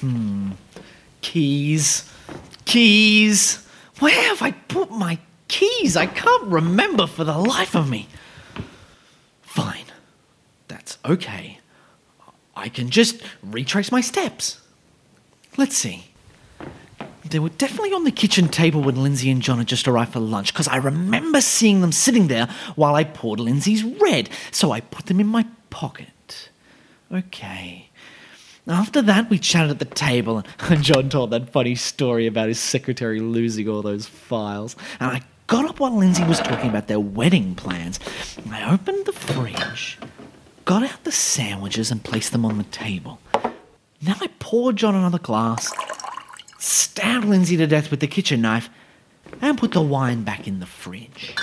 hmm. 0.00 0.52
Keys. 1.20 2.10
Keys. 2.64 3.66
Where 3.98 4.28
have 4.28 4.42
I 4.42 4.52
put 4.52 4.90
my 4.90 5.18
keys? 5.48 5.96
I 5.96 6.06
can't 6.06 6.44
remember 6.44 7.06
for 7.06 7.24
the 7.24 7.36
life 7.36 7.74
of 7.76 7.88
me. 7.88 8.08
Fine. 9.42 9.84
That's 10.68 10.98
okay. 11.04 11.58
I 12.56 12.68
can 12.68 12.90
just 12.90 13.20
retrace 13.42 13.92
my 13.92 14.00
steps. 14.00 14.60
Let's 15.56 15.76
see. 15.76 16.06
They 17.24 17.38
were 17.38 17.50
definitely 17.50 17.92
on 17.92 18.04
the 18.04 18.10
kitchen 18.10 18.48
table 18.48 18.82
when 18.82 18.96
Lindsay 18.96 19.30
and 19.30 19.42
John 19.42 19.58
had 19.58 19.68
just 19.68 19.86
arrived 19.86 20.14
for 20.14 20.20
lunch 20.20 20.52
because 20.52 20.66
I 20.66 20.76
remember 20.76 21.40
seeing 21.40 21.80
them 21.80 21.92
sitting 21.92 22.28
there 22.28 22.48
while 22.76 22.94
I 22.94 23.04
poured 23.04 23.40
Lindsay's 23.40 23.84
red, 23.84 24.30
so 24.50 24.72
I 24.72 24.80
put 24.80 25.06
them 25.06 25.20
in 25.20 25.26
my 25.26 25.46
pocket. 25.68 26.50
Okay. 27.12 27.89
After 28.66 29.02
that, 29.02 29.30
we 29.30 29.38
chatted 29.38 29.70
at 29.70 29.78
the 29.78 29.84
table, 29.84 30.44
and 30.60 30.82
John 30.82 31.08
told 31.08 31.30
that 31.30 31.50
funny 31.50 31.74
story 31.74 32.26
about 32.26 32.48
his 32.48 32.60
secretary 32.60 33.20
losing 33.20 33.68
all 33.68 33.82
those 33.82 34.06
files. 34.06 34.76
And 35.00 35.10
I 35.10 35.22
got 35.46 35.64
up 35.64 35.80
while 35.80 35.96
Lindsay 35.96 36.24
was 36.24 36.38
talking 36.38 36.70
about 36.70 36.86
their 36.86 37.00
wedding 37.00 37.54
plans. 37.54 37.98
And 38.44 38.54
I 38.54 38.72
opened 38.72 39.06
the 39.06 39.12
fridge, 39.12 39.98
got 40.64 40.82
out 40.82 41.02
the 41.04 41.12
sandwiches, 41.12 41.90
and 41.90 42.04
placed 42.04 42.32
them 42.32 42.44
on 42.44 42.58
the 42.58 42.64
table. 42.64 43.18
Then 44.02 44.16
I 44.20 44.28
poured 44.38 44.76
John 44.76 44.94
another 44.94 45.18
glass, 45.18 45.72
stabbed 46.58 47.24
Lindsay 47.24 47.56
to 47.56 47.66
death 47.66 47.90
with 47.90 48.00
the 48.00 48.06
kitchen 48.06 48.42
knife, 48.42 48.68
and 49.40 49.58
put 49.58 49.72
the 49.72 49.82
wine 49.82 50.22
back 50.22 50.46
in 50.46 50.60
the 50.60 50.66
fridge. 50.66 51.34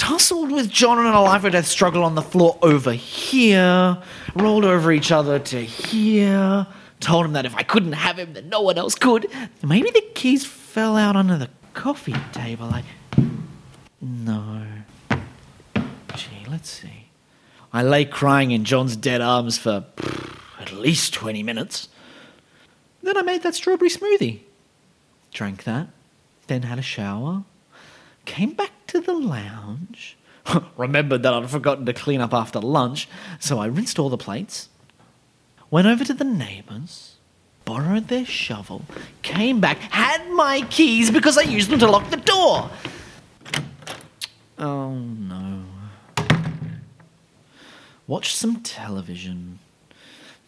Tussled 0.00 0.50
with 0.50 0.70
John 0.70 0.98
in 0.98 1.04
a 1.04 1.20
life 1.20 1.44
or 1.44 1.50
death 1.50 1.66
struggle 1.66 2.04
on 2.04 2.14
the 2.14 2.22
floor 2.22 2.56
over 2.62 2.90
here, 2.90 3.98
rolled 4.34 4.64
over 4.64 4.90
each 4.92 5.12
other 5.12 5.38
to 5.38 5.62
here, 5.62 6.66
told 7.00 7.26
him 7.26 7.34
that 7.34 7.44
if 7.44 7.54
I 7.54 7.62
couldn't 7.62 7.92
have 7.92 8.18
him, 8.18 8.32
then 8.32 8.48
no 8.48 8.62
one 8.62 8.78
else 8.78 8.94
could. 8.94 9.30
Maybe 9.62 9.90
the 9.90 10.00
keys 10.14 10.46
fell 10.46 10.96
out 10.96 11.16
under 11.16 11.36
the 11.36 11.50
coffee 11.74 12.14
table. 12.32 12.70
I. 12.72 12.82
No. 14.00 14.66
Gee, 16.16 16.46
let's 16.48 16.70
see. 16.70 17.10
I 17.70 17.82
lay 17.82 18.06
crying 18.06 18.52
in 18.52 18.64
John's 18.64 18.96
dead 18.96 19.20
arms 19.20 19.58
for 19.58 19.84
at 20.58 20.72
least 20.72 21.12
20 21.12 21.42
minutes. 21.42 21.90
Then 23.02 23.18
I 23.18 23.22
made 23.22 23.42
that 23.42 23.54
strawberry 23.54 23.90
smoothie. 23.90 24.40
Drank 25.30 25.64
that, 25.64 25.88
then 26.46 26.62
had 26.62 26.78
a 26.78 26.82
shower, 26.82 27.44
came 28.24 28.52
back 28.52 28.79
to 28.90 29.00
the 29.00 29.12
lounge, 29.12 30.16
remembered 30.76 31.22
that 31.22 31.32
I'd 31.32 31.48
forgotten 31.48 31.86
to 31.86 31.92
clean 31.92 32.20
up 32.20 32.34
after 32.34 32.58
lunch, 32.58 33.08
so 33.38 33.58
I 33.60 33.66
rinsed 33.66 34.00
all 34.00 34.08
the 34.08 34.18
plates, 34.18 34.68
went 35.70 35.86
over 35.86 36.04
to 36.04 36.12
the 36.12 36.24
neighbours, 36.24 37.14
borrowed 37.64 38.08
their 38.08 38.24
shovel, 38.24 38.82
came 39.22 39.60
back, 39.60 39.78
had 39.78 40.28
my 40.30 40.62
keys 40.70 41.10
because 41.10 41.38
I 41.38 41.42
used 41.42 41.70
them 41.70 41.78
to 41.78 41.90
lock 41.90 42.10
the 42.10 42.16
door. 42.16 42.68
Oh 44.58 44.94
no. 44.94 45.62
Watched 48.08 48.34
some 48.34 48.56
television. 48.56 49.60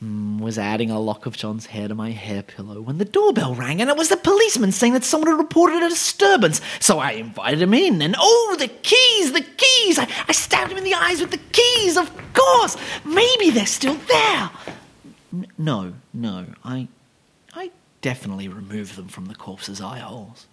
Mm, 0.03 0.41
was 0.41 0.58
adding 0.58 0.91
a 0.91 0.98
lock 0.98 1.27
of 1.27 1.36
John's 1.36 1.67
hair 1.67 1.86
to 1.86 1.95
my 1.95 2.11
hair 2.11 2.42
pillow 2.42 2.81
when 2.81 2.98
the 2.98 3.05
doorbell 3.05 3.55
rang 3.55 3.81
and 3.81 3.89
it 3.89 3.97
was 3.97 4.08
the 4.08 4.17
policeman 4.17 4.72
saying 4.72 4.95
that 4.95 5.05
someone 5.05 5.31
had 5.31 5.39
reported 5.39 5.81
a 5.81 5.89
disturbance. 5.89 6.61
So 6.81 6.98
I 6.98 7.12
invited 7.12 7.62
him 7.62 7.72
in 7.72 8.03
and 8.03 8.17
oh, 8.19 8.56
the 8.58 8.67
keys, 8.67 9.33
the 9.33 9.42
keys! 9.42 10.00
I, 10.00 10.08
I 10.27 10.33
stabbed 10.33 10.73
him 10.73 10.78
in 10.78 10.84
the 10.84 10.95
eyes 10.95 11.20
with 11.20 11.30
the 11.30 11.41
keys, 11.53 11.97
of 11.97 12.11
course! 12.33 12.77
Maybe 13.05 13.50
they're 13.50 13.64
still 13.64 13.95
there! 13.95 14.50
N- 15.33 15.47
no, 15.56 15.92
no, 16.12 16.47
I, 16.64 16.89
I 17.55 17.70
definitely 18.00 18.48
removed 18.48 18.97
them 18.97 19.06
from 19.06 19.27
the 19.27 19.36
corpse's 19.36 19.80
eye 19.80 19.98
holes. 19.98 20.48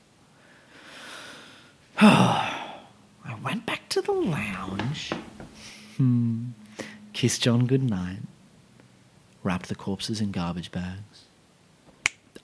I 2.00 3.36
went 3.44 3.66
back 3.66 3.90
to 3.90 4.02
the 4.02 4.12
lounge. 4.12 5.12
Hmm. 5.98 6.50
Kissed 7.14 7.42
John 7.42 7.66
goodnight 7.66 8.20
wrapped 9.50 9.68
the 9.68 9.74
corpses 9.74 10.22
in 10.22 10.30
garbage 10.30 10.72
bags. 10.72 11.24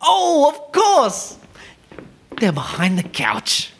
Oh, 0.01 0.49
of 0.49 0.71
course! 0.71 1.37
They're 2.39 2.51
behind 2.51 2.97
the 2.97 3.03
couch. 3.03 3.71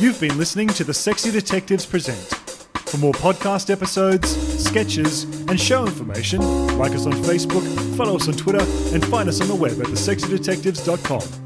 You've 0.00 0.18
been 0.18 0.38
listening 0.38 0.68
to 0.68 0.84
The 0.84 0.94
Sexy 0.94 1.30
Detectives 1.30 1.84
Present. 1.84 2.34
For 2.88 2.96
more 2.96 3.12
podcast 3.12 3.68
episodes, 3.68 4.30
sketches, 4.64 5.24
and 5.50 5.60
show 5.60 5.84
information, 5.84 6.40
like 6.78 6.92
us 6.92 7.04
on 7.04 7.12
Facebook, 7.12 7.66
follow 7.98 8.16
us 8.16 8.26
on 8.26 8.34
Twitter, 8.34 8.64
and 8.94 9.04
find 9.04 9.28
us 9.28 9.42
on 9.42 9.48
the 9.48 9.54
web 9.54 9.78
at 9.82 9.88
thesexydetectives.com. 9.88 11.43